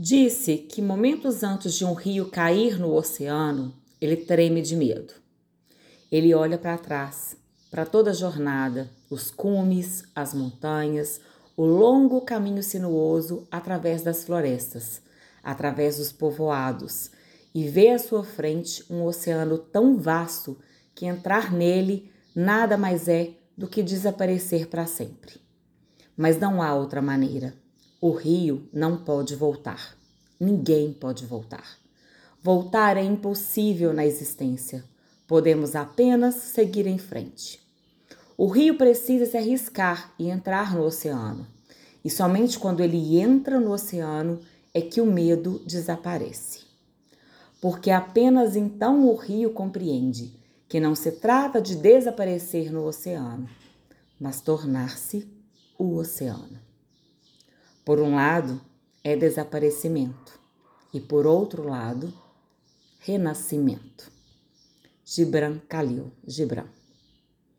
Disse 0.00 0.58
que 0.58 0.80
momentos 0.80 1.42
antes 1.42 1.74
de 1.74 1.84
um 1.84 1.92
rio 1.92 2.30
cair 2.30 2.78
no 2.78 2.94
oceano, 2.94 3.74
ele 4.00 4.14
treme 4.16 4.62
de 4.62 4.76
medo. 4.76 5.12
Ele 6.08 6.32
olha 6.32 6.56
para 6.56 6.78
trás, 6.78 7.36
para 7.68 7.84
toda 7.84 8.10
a 8.10 8.14
jornada, 8.14 8.88
os 9.10 9.28
cumes, 9.32 10.04
as 10.14 10.32
montanhas, 10.32 11.20
o 11.56 11.64
longo 11.64 12.20
caminho 12.20 12.62
sinuoso 12.62 13.48
através 13.50 14.00
das 14.00 14.22
florestas, 14.22 15.02
através 15.42 15.96
dos 15.96 16.12
povoados, 16.12 17.10
e 17.52 17.66
vê 17.66 17.88
à 17.88 17.98
sua 17.98 18.22
frente 18.22 18.84
um 18.88 19.02
oceano 19.02 19.58
tão 19.58 19.98
vasto 19.98 20.56
que 20.94 21.06
entrar 21.06 21.52
nele 21.52 22.08
nada 22.36 22.76
mais 22.76 23.08
é 23.08 23.32
do 23.56 23.66
que 23.66 23.82
desaparecer 23.82 24.68
para 24.68 24.86
sempre. 24.86 25.40
Mas 26.16 26.38
não 26.38 26.62
há 26.62 26.72
outra 26.72 27.02
maneira. 27.02 27.52
O 28.00 28.12
rio 28.12 28.68
não 28.72 28.96
pode 28.96 29.34
voltar. 29.34 29.96
Ninguém 30.38 30.92
pode 30.92 31.26
voltar. 31.26 31.78
Voltar 32.40 32.96
é 32.96 33.02
impossível 33.02 33.92
na 33.92 34.06
existência. 34.06 34.84
Podemos 35.26 35.74
apenas 35.74 36.36
seguir 36.36 36.86
em 36.86 36.96
frente. 36.96 37.60
O 38.36 38.46
rio 38.46 38.78
precisa 38.78 39.26
se 39.26 39.36
arriscar 39.36 40.14
e 40.16 40.30
entrar 40.30 40.76
no 40.76 40.84
oceano. 40.84 41.44
E 42.04 42.08
somente 42.08 42.56
quando 42.56 42.82
ele 42.82 43.18
entra 43.18 43.58
no 43.58 43.72
oceano 43.72 44.38
é 44.72 44.80
que 44.80 45.00
o 45.00 45.06
medo 45.06 45.60
desaparece. 45.66 46.60
Porque 47.60 47.90
apenas 47.90 48.54
então 48.54 49.08
o 49.08 49.16
rio 49.16 49.50
compreende 49.50 50.32
que 50.68 50.78
não 50.78 50.94
se 50.94 51.10
trata 51.10 51.60
de 51.60 51.74
desaparecer 51.74 52.70
no 52.70 52.84
oceano, 52.84 53.48
mas 54.20 54.40
tornar-se 54.40 55.28
o 55.76 55.96
oceano. 55.96 56.67
Por 57.88 58.00
um 58.00 58.16
lado, 58.16 58.60
é 59.02 59.16
desaparecimento, 59.16 60.38
e 60.92 61.00
por 61.00 61.26
outro 61.26 61.66
lado, 61.66 62.12
renascimento. 62.98 64.12
Gibran 65.06 65.58
Khalil 65.66 66.12
Gibran 66.26 66.68